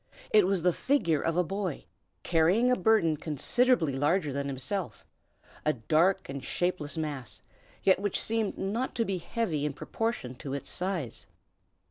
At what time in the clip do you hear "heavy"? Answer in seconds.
9.19-9.63